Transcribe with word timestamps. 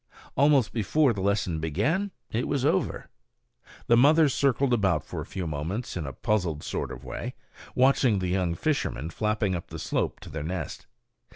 Almost 0.35 0.73
before 0.73 1.13
the 1.13 1.21
lesson 1.21 1.59
began 1.59 2.09
it 2.31 2.47
was 2.47 2.65
over. 2.65 3.07
The 3.85 3.95
mother 3.95 4.29
circled 4.29 4.73
about 4.73 5.03
for 5.05 5.21
a 5.21 5.27
few 5.27 5.45
moments 5.45 5.95
in 5.95 6.07
a 6.07 6.11
puzzled 6.11 6.63
sort 6.63 6.91
of 6.91 7.03
way, 7.03 7.35
watching 7.75 8.17
the 8.17 8.27
young 8.29 8.55
fishermen 8.55 9.11
flapping 9.11 9.53
up 9.53 9.67
the 9.67 9.77
slope 9.77 10.19
to 10.21 10.31
their 10.31 10.41
nest. 10.41 10.87